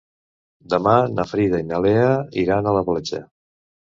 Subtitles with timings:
[0.73, 2.09] Demà na Frida i na Lea
[2.45, 3.21] iran a la platja.